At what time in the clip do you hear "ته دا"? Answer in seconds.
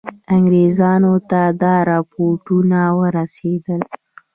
1.29-1.75